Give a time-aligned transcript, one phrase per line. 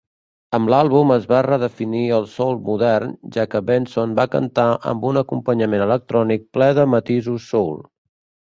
[0.57, 5.23] Amb l'àlbum es va redefinir el soul modern, ja que Benson va cantar amb un
[5.23, 7.79] acompanyament electrònic ple de matisos soul.